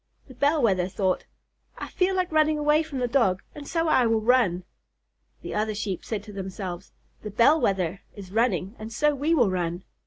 The 0.27 0.33
Bell 0.33 0.59
Wether 0.63 0.87
thought, 0.87 1.25
"I 1.77 1.87
feel 1.89 2.15
like 2.15 2.31
running 2.31 2.57
away 2.57 2.81
from 2.81 2.97
the 2.97 3.07
Dog, 3.07 3.43
and 3.53 3.67
so 3.67 3.87
I 3.87 4.07
will 4.07 4.19
run." 4.19 4.63
The 5.43 5.53
other 5.53 5.75
Sheep 5.75 6.03
said 6.03 6.23
to 6.23 6.33
themselves, 6.33 6.91
"The 7.21 7.29
Bell 7.29 7.61
Wether 7.61 8.01
is 8.15 8.31
running 8.31 8.75
and 8.79 8.91
so 8.91 9.13
we 9.13 9.35
will 9.35 9.51
run." 9.51 9.83